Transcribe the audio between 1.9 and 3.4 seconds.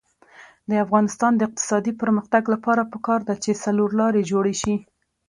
پرمختګ لپاره پکار ده